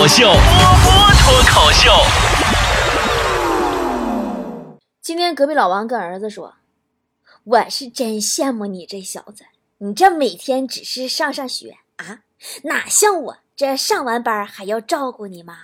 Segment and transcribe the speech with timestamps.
[0.00, 1.90] 口秀，波波脱口秀。
[5.02, 6.54] 今天隔壁老王跟儿子说
[7.44, 9.44] ：“我是真羡慕你这小子，
[9.76, 12.20] 你这每天只是上上学啊，
[12.62, 15.54] 哪像我这上完班还要照顾你妈。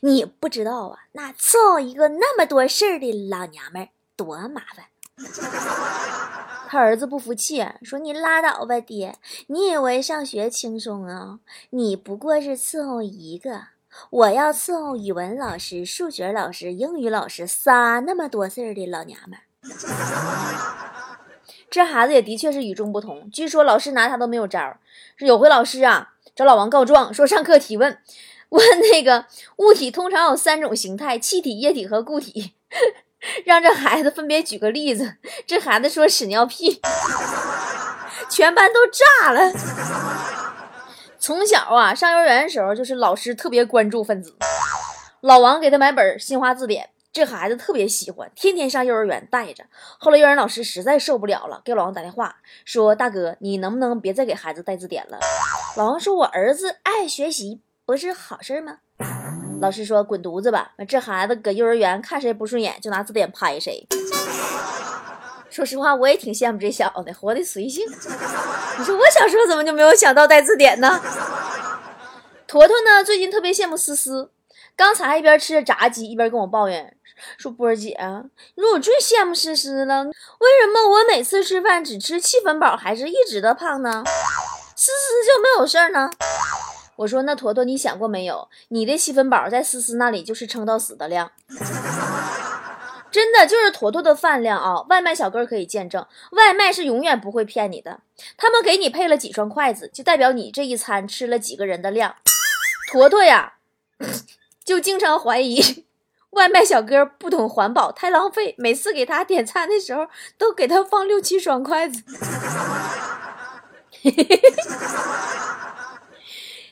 [0.00, 4.84] 你不知道啊，那伺候一个那么多事儿的老娘们儿多麻烦。”
[6.68, 9.16] 他儿子不服气，说：“你拉倒吧，爹！
[9.46, 11.38] 你以为上学轻松啊？
[11.70, 13.68] 你不过是伺候一个，
[14.10, 19.42] 我要伺候语文老师、数学老师、英语老师仨那么多事儿的老娘们儿。”
[21.68, 23.28] 这孩子也的确是与众不同。
[23.30, 24.60] 据说老师拿他都没有招。
[24.60, 24.78] 儿
[25.18, 27.98] 有回老师啊找老王告状，说上课提问，
[28.50, 29.26] 问那个
[29.56, 32.54] 物体通常有三种形态：气体、液体和固体。
[33.44, 35.16] 让这孩子分别举个例子，
[35.46, 36.80] 这孩子说屎尿屁，
[38.28, 39.52] 全班都炸了。
[41.26, 44.36] 从小啊，上幼儿园的时候就是老师特别关注分子。
[45.22, 49.64] 老王给他买本新华字典，这孩子特别喜欢，天天上幼儿园带着。
[49.98, 55.18] 后来幼儿园老师实在受不了了，给老王打电话说：“大哥，你能不能别再给孩子带字典了？”
[55.76, 58.76] 老王说：“我儿子爱学习，不是好事吗？”
[59.60, 60.74] 老师说：“滚犊子吧！
[60.86, 63.84] 这孩子搁幼儿园看谁不顺眼就拿字典拍谁。”
[65.50, 67.84] 说实话，我也挺羡慕这小子，活得随性。
[68.78, 71.00] 你说我小时候怎么就没有想到带字典呢？
[72.46, 73.02] 坨坨呢？
[73.04, 74.30] 最近特别羡慕思思。
[74.76, 76.94] 刚才一边吃着炸鸡，一边跟我抱怨
[77.38, 77.96] 说：“波儿姐，
[78.54, 80.04] 你说我最羡慕思思了。
[80.04, 80.10] 为
[80.60, 84.04] 什么我每次吃饭只吃七分饱，还是一直的胖呢？
[84.76, 86.10] 思思就没有事儿呢？”
[86.96, 88.48] 我说：“那坨坨，你想过没有？
[88.68, 91.30] 你的七分饱在思思那里就是撑到死的量，
[93.16, 94.82] 真的就是坨坨的饭量啊！
[94.90, 98.00] 外卖小哥可以见证，外卖是永远不会骗你的。
[98.36, 102.16] 他们给你配了几双筷子，就代表你这一餐吃了几个人的量。
[102.92, 103.54] 坨坨呀，
[104.62, 105.86] 就经常怀疑
[106.36, 108.54] 外卖小哥不懂环保，太浪费。
[108.58, 112.02] 每次给他点餐的时候，都给他放六七双筷子。”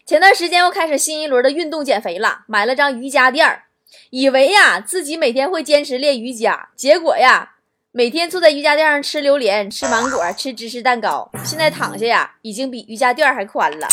[0.04, 3.62] 前段时间又开始新一轮的运动减肥了，买了张瑜伽垫儿，
[4.10, 7.56] 以为呀自己每天会坚持练瑜伽，结果呀
[7.93, 13.88] 每天坐在瑜伽垫上吃榴莲、吃芒果、吃芝士蛋糕，现在躺下呀已经比瑜伽垫还宽了。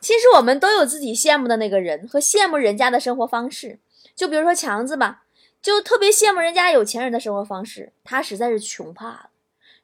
[0.00, 3.78] 其实我们都有自己羡慕的那个人和羡慕人家的生活方式，
[4.14, 5.22] 就比如说强子吧，
[5.60, 9.30] 就特别羡慕人家有钱人的生活方式，他实在是穷怕了。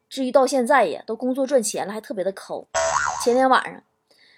[0.09, 2.69] 至于到现在呀，都工作赚钱了，还特别的抠。
[3.25, 3.83] 前天晚上。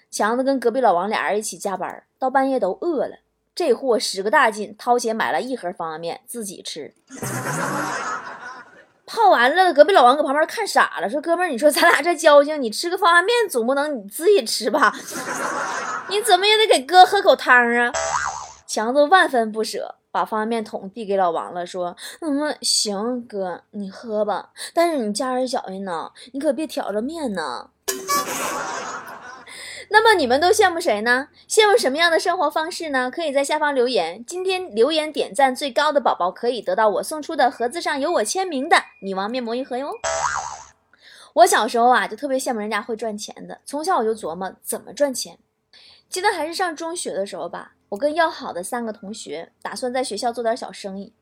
[0.09, 3.19] 强子跟隔壁老王俩人一起加班，到半夜都饿了。
[3.57, 6.93] 这货使个大劲，掏钱买了一盒方便面自己吃。
[9.07, 14.95] 泡完了，隔壁老王搁旁边看傻了，说：“哥们，你说咱俩这交情，你吃个方便面总不能你自己吃吧？
[16.11, 17.91] 你怎么也得给哥喝口汤啊？”
[18.69, 24.51] 强子万分不舍，把方便面桶递给老王了，说：“嗯，行，哥，你喝吧。
[24.75, 27.71] 但是你家人小心呢，你可别挑着面呢。”
[29.89, 31.29] 那么你们都羡慕谁呢？
[31.49, 33.11] 羡慕什么样的生活方式呢？
[33.11, 34.25] 可以在下方留言。
[34.25, 39.93] 今天留言点赞最高的宝宝可以得到我送出的盒子上有我签名的女王面膜一盒哟。
[41.35, 43.61] 我小时候啊，就特别羡慕人家会赚钱的。
[43.65, 45.39] 从小我就琢磨怎么赚钱。
[46.09, 51.13] 记得还是上中学的时候吧，我跟要好的三个同学打算在学校做点小生意，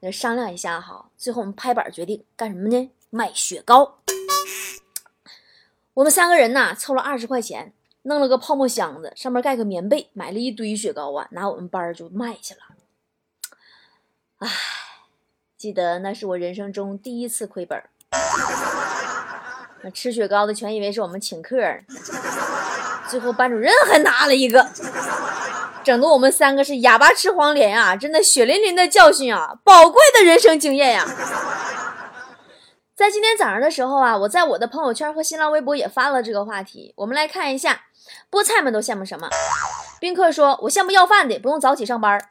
[0.00, 1.10] 我就商量一下哈。
[1.16, 2.90] 最后我们拍板决定干什么呢？
[3.10, 3.98] 卖雪糕。
[5.94, 7.72] 我们三个人呐，凑了二十块钱。
[8.06, 12.60] 弄了个泡沫箱子，上面盖个棉被，买了一堆雪糕啊，拿我们班就卖去了。
[14.38, 14.48] 唉，
[15.56, 17.82] 记得那是我人生中第一次亏本
[19.82, 21.56] 那吃雪糕的全以为是我们请客，
[23.08, 24.70] 最后班主任还拿了一个，
[25.82, 27.96] 整的我们三个是哑巴吃黄连啊！
[27.96, 31.04] 真的血淋淋的教训啊，宝贵的人生经验呀！
[32.96, 37.82] 在今天早上的时候啊，我在我的朋友圈和新浪微博也发了这个话题，我们来看一下。
[38.30, 39.28] 菠菜们都羡慕什么？
[40.00, 42.18] 宾客说：“我羡慕要饭的，不用早起上班。”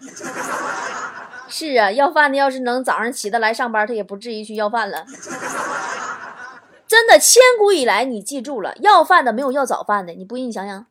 [1.47, 5.05] 是啊，要饭的要是能早上起得来上班，他也不至于去要饭了。
[6.87, 10.85] 真的，千古以来，你记住了，要饭的没有要早饭的，你不信你想想。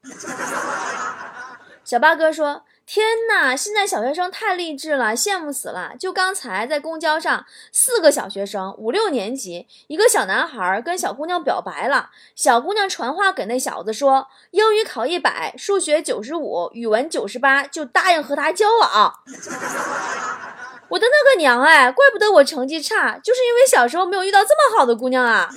[1.82, 2.62] 小八哥说。
[2.86, 5.94] 天呐，现在小学生太励志了，羡慕死了！
[5.98, 12.10] 就刚才在公交上，四个小学生，五六年级，一个小男孩跟小姑娘表白了。
[12.36, 19.14] 小姑娘传话给那小子说，英语考一百，数学九十五，语文九十八，就答应和他交往。
[20.88, 25.48] 我的那个娘哎，怪不得我成绩差，就是因为小时候没有遇到这么好的姑娘啊！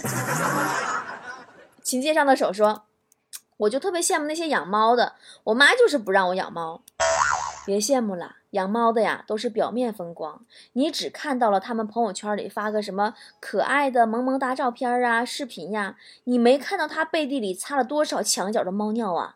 [1.84, 2.84] 琴键上的手说。
[3.62, 5.14] 我就特别羡慕那些养猫的，
[5.46, 6.84] 我妈就是不让我养猫。
[7.68, 10.40] 别羡慕了，养猫的呀都是表面风光，
[10.72, 19.36] 你只看到了他们朋友圈里发个什么可爱的萌萌哒照片啊、视频呀，你没看到他背地里擦了多少墙角的猫尿啊，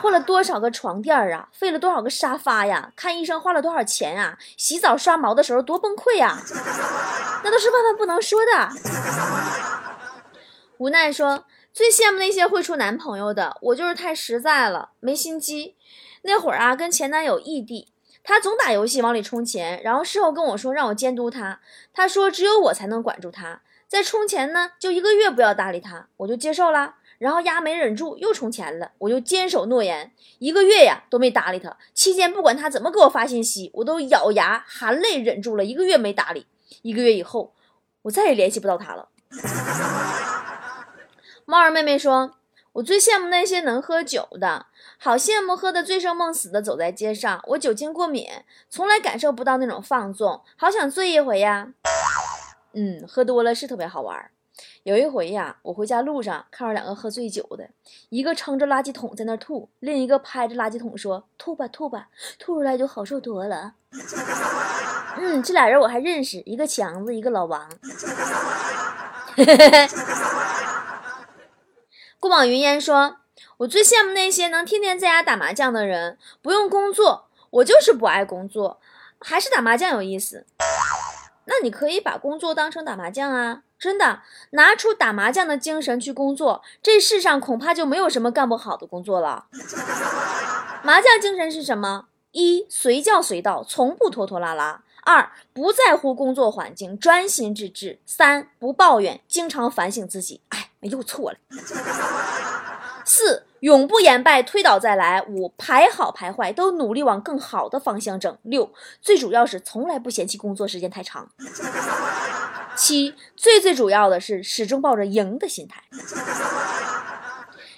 [0.00, 6.38] 换了多少个床垫啊，废了多少个沙发呀，看医生花了多少钱啊，洗澡刷毛的时候多崩溃呀，
[7.42, 8.70] 那都是万万不能说的。
[10.78, 11.42] 无奈说，
[11.76, 15.76] 最羡慕那些会处男朋友的，我就是太实在了，没心机。
[16.22, 17.88] 那会儿啊，跟前男友异地，
[18.24, 21.60] 他总打游戏往里充钱，然后事后跟我说让我监督他。
[21.92, 26.94] 他说只有我才能管住他，在充钱呢，就一个月不要搭理他，我就接受了。
[27.18, 31.76] 然后压没忍住又充钱了，我就坚守诺言，一个月呀都没搭理他。
[31.92, 36.46] 期间不管他怎么给我发信息，我都咬牙含泪忍住了一个月没搭理。
[36.80, 37.52] 一个月以后，
[38.00, 39.10] 我再也联系不到他了。
[41.46, 42.32] 猫儿妹妹说。
[42.76, 44.66] 我最羡慕那些能喝酒的，
[44.98, 47.40] 好羡慕喝得醉生梦死的走在街上。
[47.46, 48.28] 我酒精过敏，
[48.68, 51.68] 从来感受不到那种放纵，好想醉一回呀。
[52.74, 54.30] 嗯，喝多了是特别好玩。
[54.82, 57.70] 有一回呀，我回家路上看着两个喝醉酒的，
[58.10, 62.08] 一个撑着垃圾桶在那吐，另一个拍着垃圾桶说：“吐吧吐吧，
[62.38, 63.72] 吐出来就好受多了。”
[65.16, 67.66] 嗯，这俩人我还认识，一个强子，一个老王。
[72.18, 73.16] 过往云烟说
[73.58, 77.28] ：“我最羡慕那些能天天在家打麻将的人，不用工作。
[77.50, 78.80] 我就是不爱工作，
[79.20, 80.44] 还是打麻将有意思。
[81.44, 83.62] 那你可以把工作当成打麻将啊！
[83.78, 89.46] 真的，拿出打麻将的精神去工作，这世上恐怕就没有什么干不好的工作了。
[90.82, 92.06] 麻将精神是什么？
[92.32, 100.42] 一随叫随到，从不拖拖拉拉；二不在乎工作环境，专心致志；三不抱怨，经常反省自己。
[100.50, 101.38] 哎。”又错了。
[103.04, 105.20] 四，永不言败，推倒再来。
[105.26, 108.38] 五，排好排坏都努力往更好的方向整。
[108.42, 108.72] 六，
[109.02, 111.28] 最主要是从来不嫌弃工作时间太长。
[112.76, 115.82] 七，最最主要的是始终抱着赢的心态。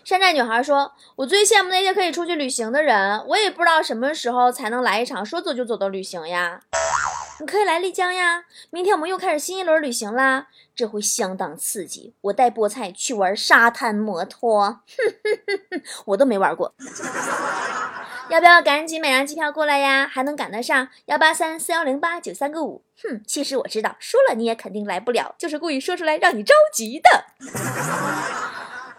[0.05, 6.61] 山寨女孩说：“我最羡慕那些可以出去旅行的人，我也不知道什么时候才能来一场说走就走的旅行呀。”
[7.41, 8.45] 你可以来丽江呀！
[8.71, 12.15] 明天我们又开始新一轮旅行啦，这回相当刺激。
[12.23, 14.81] 我带菠菜去玩沙滩摩托，哼
[15.23, 16.75] 哼哼哼我都没玩过。
[18.29, 20.09] 要不要赶紧买张机票过来呀？
[20.11, 22.83] 还能赶得上幺八三四幺零八九三个五。
[23.01, 27.25] 哼，其实我知道，说了你也肯定来不了，就是故意说出来让你着急的。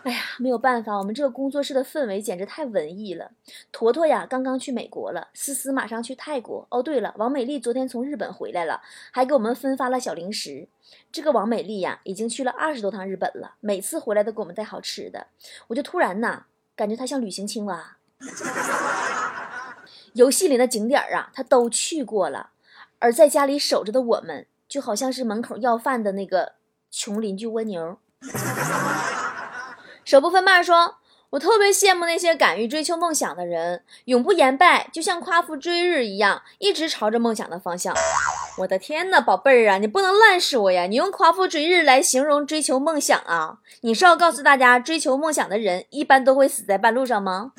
[0.04, 3.31] 哎呀，没有办法，我们这个工作室的氛围简直太文艺了。
[3.72, 6.66] 坨坨呀，刚刚去美国了，思思马上去泰国。
[6.69, 8.81] 哦，对了，王美丽昨天从日本回来了，
[9.12, 10.69] 还给我们分发了小零食。
[11.12, 15.28] 这个王美丽呀，已经去了二十多趟日本了，每次回来都给我们带好吃的。
[15.68, 16.45] 我就突然呐，
[16.75, 17.98] 感觉她像旅行青蛙。
[20.13, 22.52] 游戏里的景点啊，她都去过了，
[23.00, 26.54] 而在家里守着的我们，就好像是门口要饭的那个
[26.90, 27.98] 穷邻居蜗牛。
[30.10, 30.96] 手不分半说
[31.30, 37.94] ：“我特别羡慕那些敢于追求梦想的人，永不言败，就像夸父追日一样，一直朝着梦想的方向。”
[38.58, 40.88] 我的天呐，宝贝儿啊，你不能乱说呀！
[40.88, 43.60] 你用夸父追日来形容追求梦想啊？
[43.82, 47.52] 你是要告诉大家，追求梦想的人一般都会死在半路上吗？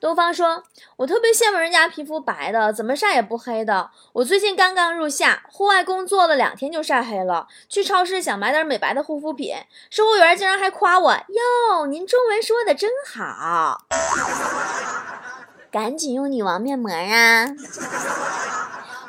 [0.00, 0.62] 东方说
[0.96, 3.90] ：“我特别羡慕人家皮肤白的，怎么晒也不黑的。
[4.12, 7.48] 我最近刚刚入夏，户外工作了两天就晒黑了。
[7.68, 9.54] 去超市想买点美白的护肤品，
[9.90, 13.86] 售货员竟然还夸我：‘哟，您中文说的真好！’
[15.70, 17.46] 赶紧用女王面膜啊！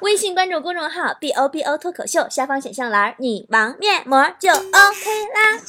[0.01, 5.59] 微信关注公众号 ‘b o b o 脱口秀’，下方选项栏女王面膜就 OK 啦。”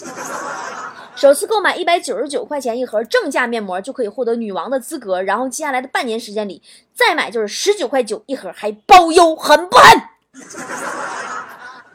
[1.17, 6.63] 首次购买一百九十九块钱一盒正价面膜就可以获得女王的资格，然后接下来的半年时间里
[6.95, 10.03] 再买就是十九块九一盒，还包邮，狠不狠？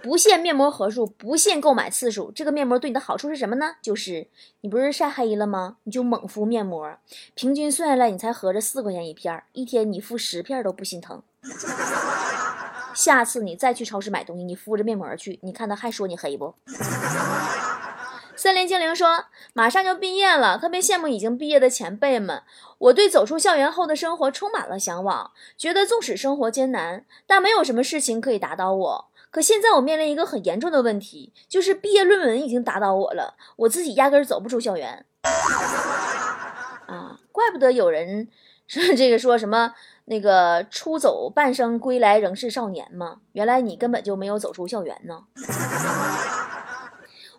[0.04, 2.32] 不限面膜盒数，不限购买次数。
[2.32, 3.78] 这个面膜对你的好处是什么呢？
[3.82, 4.28] 就是
[4.62, 5.78] 你不是晒黑了吗？
[5.86, 6.96] 你就猛敷面膜，
[7.34, 11.24] 平均算下来你才合着四块钱一片，一天你敷十片都不心疼。
[12.96, 16.56] 下次你再去超市买东西，你敷着面膜去，你看他还说你黑不？
[18.38, 22.44] 森林精灵说：“马上就毕业了，特别羡慕已经毕业的前辈们。
[22.78, 29.08] 我对走出校园后的生活充满了向往，觉得纵使生活艰难，但没有什么事情可以打倒我。
[29.32, 35.06] 可现在我面临一个很严重的问题，就是毕业论文已经打倒我了，我自己压根儿走不出校园。
[36.88, 38.28] 啊，怪不得有人
[38.68, 39.74] 说这个说什么
[40.06, 45.26] 那个出走半生归来仍是少年嘛，原来你根本就没有走出校园呢。”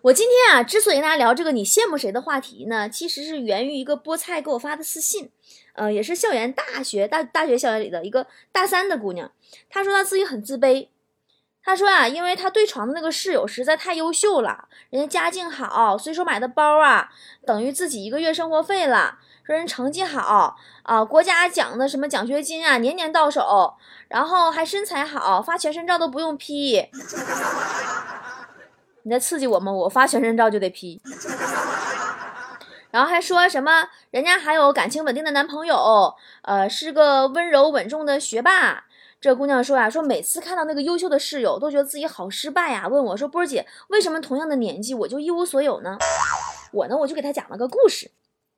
[0.03, 5.31] 我今天啊，之所以跟大家聊这个你羡慕谁的话题呢，其实是源于一个菠菜给我发的私信，
[5.73, 9.31] 呃，也是校园大学大大学校园里的一个大三的姑娘，
[9.69, 10.87] 她说她自己很自卑，
[11.63, 17.09] 她说啊，因为她对床的那个室友实在太优秀了，人家家境好，随手买的包啊，
[17.45, 23.75] 等于自己一个月生活费了，说人成绩好啊，国家奖的什么奖学金啊，年年到手，
[24.09, 26.89] 然后还身材好，发全身照都不用 P。
[29.03, 29.71] 你在刺激我吗？
[29.71, 31.01] 我发全身照就得 P，
[32.91, 38.83] 然后还说什么人家还有感情稳定的男朋友，呃，是个温柔稳重的学霸。
[39.21, 42.89] 这姑娘说呀，说每次看到那个优秀的室友，都觉得自己好失败呀。
[42.89, 45.97] 问我说，波姐，为什么同样的年纪我就一无所有呢？
[46.73, 48.11] 我呢，我就给她讲了个故事。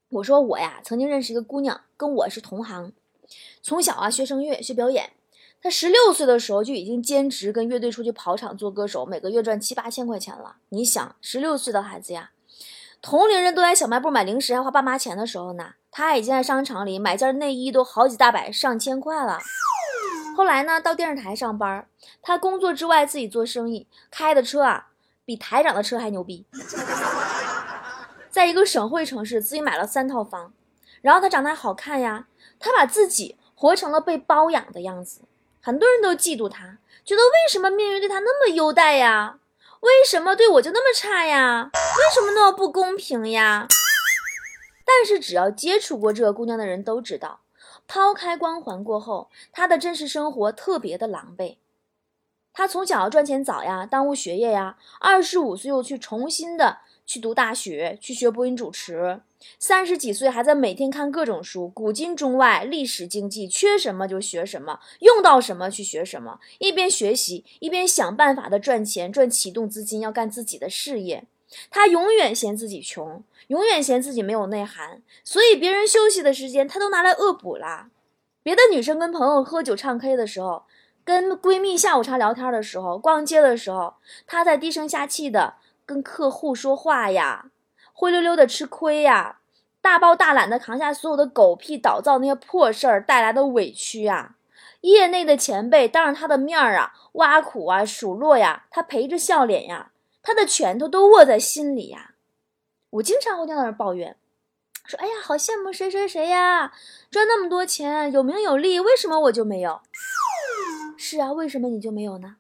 [0.09, 2.91] 我说我呀，曾经认识一个姑娘，跟我是同行，
[3.61, 5.11] 从小啊学声乐学表演。
[5.61, 10.55] 他十六岁的时候就已经兼职跟乐队出去跑场做歌手，每个月赚七八千块钱了。
[10.69, 12.31] 你想，十六岁的孩子呀，
[13.01, 19.37] 同龄人都在小卖部买零食还花爸妈钱的时候呢，他已经在商场里买件内衣都好几大百上千块了。
[20.35, 21.85] 后来呢，到电视台上班，
[22.21, 24.87] 他工作之外自己做生意，开的车啊
[25.25, 26.45] 比台长的车还牛逼。
[28.29, 30.53] 在一个省会城市，自己买了三套房，
[31.01, 32.27] 然后他长得还好看呀，
[32.59, 35.21] 他把自己活成了被包养的样子。
[35.61, 39.39] 很多人都嫉妒他，觉得为什么命运对他那么优待呀？
[39.81, 41.71] 为什么对我就那么差呀？
[41.73, 43.67] 为什么那么不公平呀？
[44.85, 47.41] 但是只要接触过这个姑娘的人都知道，
[47.87, 51.57] 抛开光环过后，她的真实生活特别的狼狈。
[52.53, 56.79] 她从小赚钱早呀，耽误学业呀，二十五岁又去重新的。
[57.09, 59.19] 去读大学，去学播音主持，
[59.57, 71.25] 三十几岁还在每天看各种书，古今中外、历史经济，缺什么就学什么，用到什么去学什么，一边学习一边想办法的赚钱，赚启动资金，要干自己的事业。
[71.71, 77.89] 他永远嫌自己穷，永远嫌自己没有内涵，所以别人休息的时间他都拿来恶补啦。
[78.43, 80.61] 别的女生跟朋友喝酒唱 K 的时候，
[81.03, 83.95] 跟闺蜜下午茶聊天的时候，逛街的时候，
[84.27, 85.55] 他在低声下气的。
[85.89, 87.49] 跟客户说话呀，
[87.93, 89.39] 灰溜溜的吃亏呀，
[89.81, 94.35] 大包大揽的扛下所有的狗屁倒灶那些破事儿带来的委屈呀，
[94.81, 99.91] 业内的前辈当着他的面儿啊挖苦啊数落呀，他陪着笑脸呀，
[100.21, 102.11] 他的拳头都握在心里呀。
[102.91, 104.15] 我经常会听到人抱怨，
[104.85, 106.71] 说：“哎呀，好羡慕谁谁谁呀，
[107.09, 109.81] 赚那么多钱，有名有利，为什么我就没有？”
[110.95, 112.35] 是啊，为什么你就没有呢？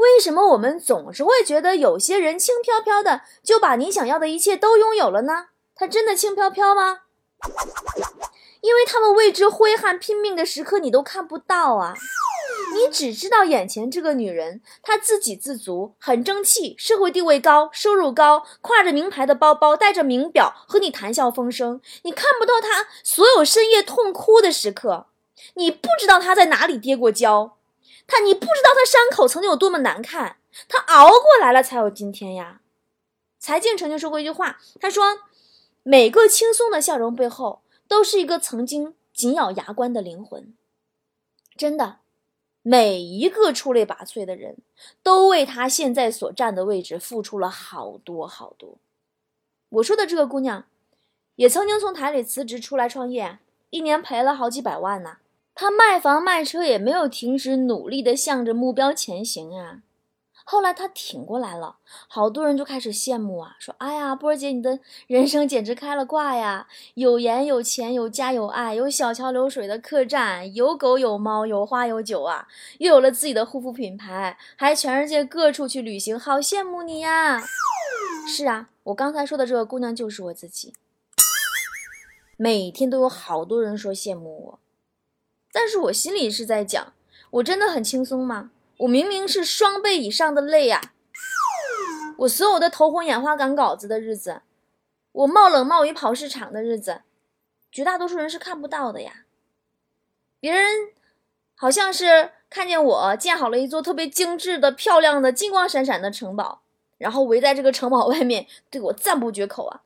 [0.00, 5.48] 为什么我们总是会觉得有些人轻飘飘的就把你想要的一切都拥有了呢？
[5.74, 7.00] 他真的轻飘飘吗？
[8.60, 11.94] 因为他们为之挥汗拼命的时刻你都看不到啊！
[12.74, 21.80] 你只知道眼前这个女人，她自给自足，很争气，社会地位高，收入高，挎着名牌的包包，戴着名表，和你谈笑风生。
[22.02, 25.06] 你看不到她所有深夜痛哭的时刻，
[25.54, 27.56] 你不知道她在哪里跌过跤。
[28.10, 30.36] 他，你不知道他伤口曾经有多么难看，
[30.68, 32.60] 他熬过来了才有今天呀。
[33.38, 35.20] 柴静曾经说过一句话，他说
[35.82, 40.52] ：“每个轻松的笑容背后，都是一个曾经紧咬牙关的灵魂。”
[41.56, 42.00] 真的，
[42.62, 44.58] 每一个出类拔萃的人
[45.02, 48.76] 都为他现在所站的位置付出了好多好多。
[49.70, 50.66] 我说的这个姑娘，
[51.36, 53.38] 也曾经从台里辞职出来创业，
[53.70, 55.18] 一年赔了好几百万呢。
[55.54, 59.82] 他卖房卖车也没有停止努力的向着目标前行啊！
[60.42, 61.76] 后来他挺过来了，
[62.08, 66.66] 好多人就开始羡慕啊，说：“哎呀，波儿姐，你的人生简直开了挂呀！
[66.94, 72.48] 有颜有钱有家有爱，有小桥流水的客栈，有狗有猫有花有酒啊！
[72.78, 77.40] 又有了自己的护肤品牌，还全世界各处去旅行，好羡慕你呀！”
[78.26, 80.72] 是啊，我刚才说的这个姑娘就是我自己，
[82.36, 84.58] 每天都有好多人说羡慕我。
[85.52, 86.92] 但是我心里是在讲，
[87.30, 88.50] 我真的很轻松吗？
[88.78, 90.94] 我明明是双倍以上的累呀！
[92.18, 94.42] 我所有的头昏眼花赶稿子的日子，
[95.12, 97.02] 我冒冷冒雨跑市场的日子，
[97.70, 99.24] 绝大多数人是看不到的呀。
[100.38, 100.90] 别人
[101.54, 106.62] 好像是看见我建好了一座特别精致的、漂亮的、金光闪闪的城堡，
[106.96, 109.82] 然后围在这个城堡外面对我赞不绝口啊。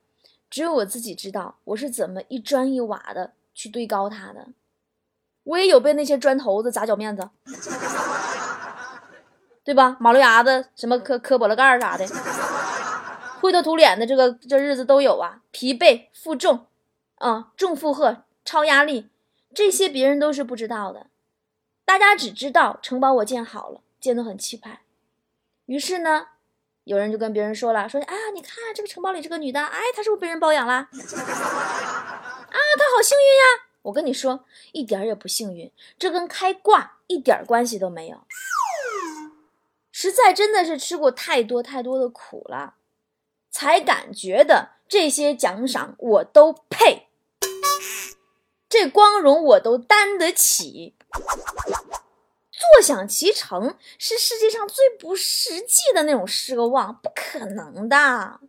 [0.49, 4.49] 只有我自己知道，我是怎么一砖一瓦的去堆高它的。
[5.45, 7.29] 我也有被那些砖头子砸脚面子，
[9.63, 9.97] 对吧？
[10.01, 12.07] 马路牙子什么磕磕玻璃盖儿啥的，
[13.41, 15.41] 灰头土脸的这个这日子都有啊。
[15.51, 16.67] 疲惫、负重，
[17.17, 19.09] 啊，重负荷、超压力，
[19.55, 21.07] 这些别人都是不知道的。
[21.85, 24.81] 大家只知道城堡我建好了，建得很气派。
[25.67, 26.29] 于是呢，
[26.85, 30.75] 有人就跟别人说了，说啊，你看这个城堡里这个女的，哎，她是不是被人包养了？
[30.89, 30.89] 啊，
[32.51, 33.64] 她好幸运呀！
[33.85, 38.25] 我跟你说，一点也不幸运，这跟开挂一点关系都没有。
[39.93, 42.75] 实在真的是吃过太多太多的苦了，
[43.51, 47.09] 才感觉的这些奖赏我都配，
[48.69, 50.95] 这光荣我都担得起。
[52.51, 58.41] 坐享其成是世界上最不实际的那种奢望，不可能的。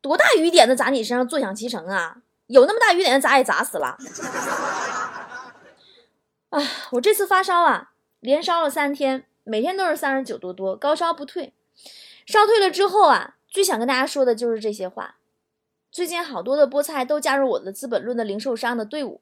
[0.00, 2.22] 多大雨点子砸你身上坐享其成啊？
[2.46, 3.96] 有那么大雨点砸也砸死了。
[6.50, 6.62] 啊，
[6.92, 11.52] 我这次发烧啊，连烧了三天，每天都是三十九度多，高烧不退。
[12.24, 15.16] 烧退了之后啊，最想跟大家说的就是这些话。
[15.90, 19.20] 最近好多的菠菜都加入我的《资本论》的零售商的队伍，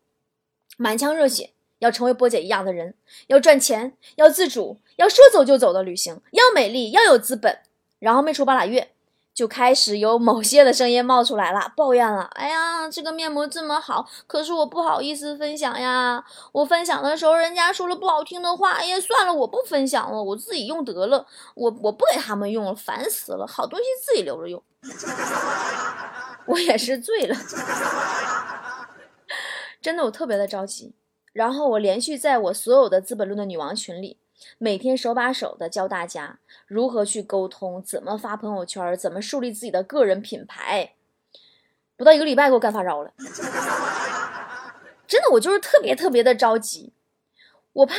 [0.77, 1.51] 满腔热血。
[1.81, 2.95] 要成为波姐一样的人，
[3.27, 7.59] 要赚钱，要自主，要说走就走的旅行，要美丽，要有资本。
[7.99, 8.94] 然后没出半拉月，
[9.35, 12.23] 就开始有某些的声音冒出来了，抱怨了。
[12.35, 16.25] 哎呀，这个面膜这么好，可是我不好意思分享呀。
[16.53, 18.75] 我分享的时候，人家说了不好听的话。
[18.75, 21.27] 哎呀，算了，我不分享了，我自己用得了。
[21.57, 24.63] 我我不给他们用了，烦死了，好东西自己留着用。
[26.47, 27.35] 我也是醉了，
[29.83, 30.95] 真的，我特别的着急。
[31.33, 34.19] 然后我连续在我所有的《资本论》的女王群里，
[34.59, 40.95] 每天手把手的教大家如何去沟通，怎么发朋友圈，怎么树立自己的个人品牌。
[41.97, 43.13] 不到一个礼拜，给我干发烧了。
[45.07, 46.93] 真的，我就是特别特别的着急，
[47.73, 47.97] 我怕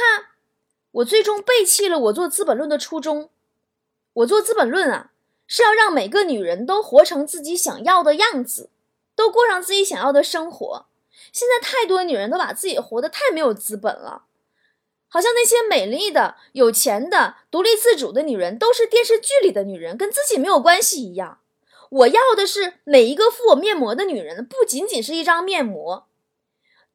[0.92, 3.30] 我最终背弃了我做《资本论》的初衷。
[4.14, 5.12] 我做《资本论》啊，
[5.46, 8.70] 是要让每个女人都活成自己想要的样子，
[9.16, 10.86] 都过上自己想要的生活。
[11.32, 14.24] 现在太多女人都把自己活得太没有资本了，
[15.16, 21.40] 好像那些美丽的、有钱的、独立自主的女人都是电视剧里的女人，跟自己没有关系一样。
[21.90, 26.10] 我要的是每一个敷我面膜的女人，不仅仅是一张面膜，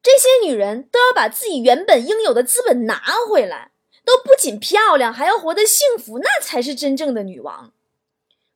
[0.03, 3.71] 这些女人都要把自己原本应有的资本拿回来，
[4.05, 7.73] 都不仅漂亮，还要活得幸福，那才是真正的女王。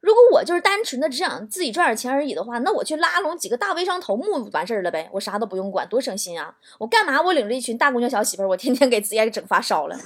[0.05, 6.55] 如果我就是单纯的只想自己赚点钱而已的话，那我去拉拢几个大微商头目完事儿了呗，我啥都不用管，多省心啊！
[6.77, 7.19] 我干嘛？
[7.19, 9.97] 我领着一群大姑娘小媳妇儿，我天天给自己给整发烧了。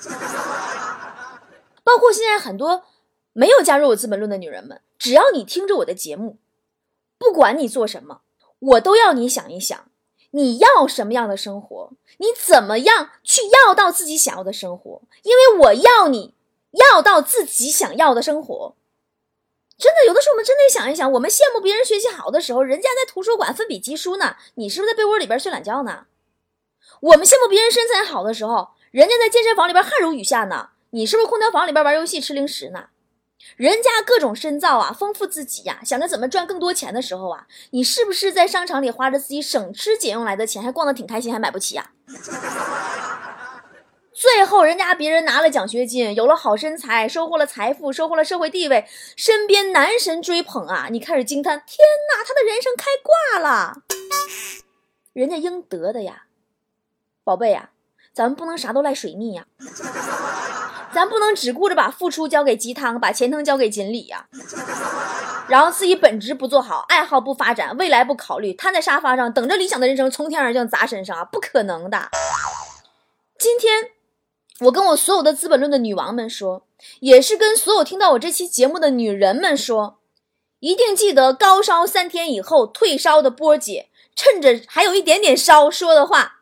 [1.84, 2.84] 包括现在很多
[3.34, 6.38] 没有加入我资本论的女人们，只要你听着我的节目，
[7.18, 8.22] 不管你做什么，
[8.60, 9.92] 我都要你想一想，
[10.32, 15.02] 你要什么样的生活，你怎么样去要到自己想要的生活？
[15.24, 16.34] 因为我要你
[16.72, 18.76] 要到自己想要的生活。
[19.80, 26.08] 真的，有的时候我们真得想一想，我们羡慕别人学习好的时候，人家在图书馆奋笔疾书呢，你是不是在被窝里边睡懒觉呢？
[27.00, 32.88] 我们羡慕别人身材好的时候，人家在健身房里边汗如雨下呢，你是不是空调房里边玩游戏吃零食呢？
[33.56, 41.92] 人家各种深造啊，丰富自己呀，想着怎么赚更多钱的时候啊，你是不是在商场里花着自己省吃俭用来的钱，还逛得挺开心，还买不起呀？
[44.20, 50.90] 最后，人家别人拿了奖学金，有了好身材，收获了财富，收获了社会地位，身边男神追捧啊！
[50.92, 51.78] 你开始惊叹：天
[52.12, 53.78] 哪，他的人生开挂了！
[55.14, 56.24] 人家应得的呀，
[57.24, 57.70] 宝贝呀，
[58.12, 59.46] 咱们不能啥都赖水逆呀，
[60.92, 64.28] 咱不能只顾着把付出交给鸡汤，把钱汤交给锦鲤呀，
[65.48, 71.24] 然后自己本职不做好，爱好不发展，未来不考虑，瘫在沙发上等着理想的人生从天而降砸身上啊！
[71.24, 72.10] 不可能的，
[73.40, 73.92] 今天。
[74.62, 76.66] 我跟我所有的《资本论》的女王们说，
[77.00, 80.00] 也是跟所有听到我这期节目的女人们说，
[80.60, 86.42] 一定记得高烧三天以后退烧的波姐，趁着还有一点点烧说的话，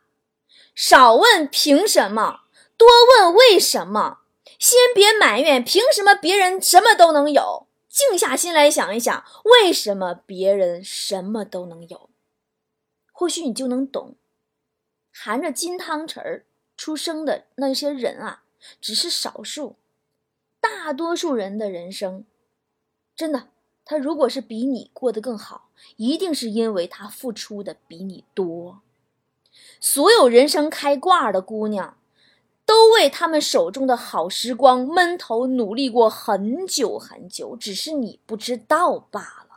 [0.73, 2.41] 少问凭什么，
[2.75, 4.19] 多问为什么。
[4.57, 12.09] 先别埋怨凭什么别人什么都能有，静下心来想一想，为什么别人什么都能有，
[13.11, 14.15] 或许你就能懂，
[15.13, 16.45] 含着金汤匙儿。
[16.77, 18.43] 出生的那些人啊，
[18.79, 19.75] 只是少数，
[20.61, 22.23] 大多数人的人生，
[23.15, 23.47] 真的，
[23.83, 28.81] 他如果是比你过得更好，一定是因为他付出的比你多。
[29.79, 31.97] 所有人生开挂的姑娘，
[32.63, 39.47] 都为他们手中的好时光闷头努力过很久很久，只是你不知道罢了。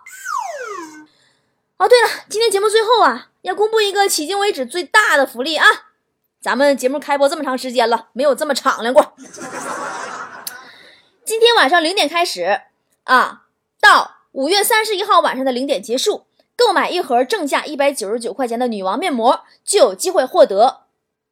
[1.76, 5.89] 哦，对了，今天节目最后啊，要公布一个迄今为止最大的福利啊！
[6.40, 9.12] 咱们节目开播这么长时间了，没有这么敞亮过。
[11.22, 12.62] 今天晚上零点开始
[13.04, 13.42] 啊，
[13.78, 16.24] 到五月三十一号晚上的零点结束，
[16.56, 20.84] 购买一盒正价一百九十九块钱的女王面膜，就有机会获得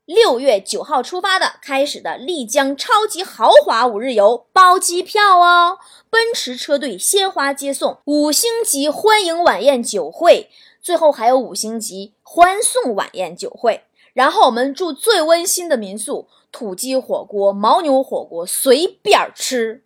[0.05, 5.79] 六月九号出发的开始的丽江超级豪华五日游，包机票哦，
[6.11, 10.51] 奔驰车队鲜花接送，五星级欢迎晚宴酒会，
[10.83, 13.85] 最后还有五星级欢送晚宴酒会。
[14.19, 19.85] 然后我们住最温馨的民宿，土鸡火锅、牦牛火锅随便吃，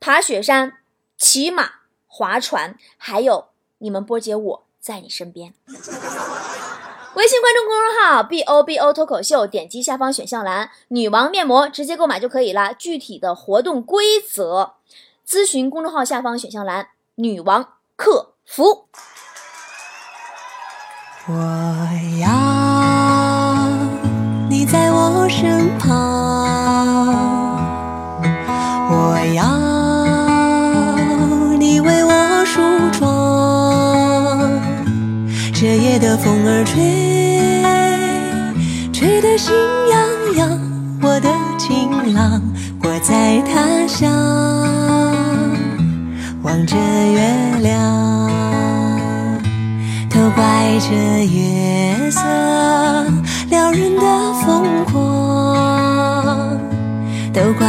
[0.00, 0.78] 爬雪山、
[1.18, 1.72] 骑马、
[2.06, 5.52] 划船，还有你们波姐我在你身边。
[7.16, 12.72] 微信关注公众号 “b o b o” 脱口秀，点击下方选项栏“女王面膜”，直接购买就可以了。
[12.72, 14.76] 具体的活动规则，
[15.28, 18.88] 咨询公众号下方选项栏“女王客服”。
[21.28, 21.34] 我
[22.22, 22.45] 要你
[24.66, 25.94] 在我身旁，
[28.90, 29.44] 我要
[31.56, 32.60] 你为我梳
[32.98, 33.00] 妆。
[35.54, 37.06] 这夜的风儿吹。
[38.92, 39.54] 吹得心
[39.90, 39.98] 痒
[40.36, 40.58] 痒，
[41.02, 42.42] 我的情郎，
[42.82, 44.10] 我在他乡
[46.42, 47.20] 望着月
[47.60, 48.30] 亮，
[50.10, 52.20] 都怪这月色
[53.50, 54.02] 撩人的